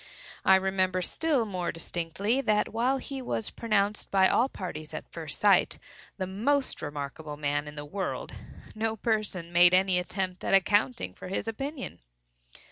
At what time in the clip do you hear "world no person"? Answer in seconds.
7.85-9.53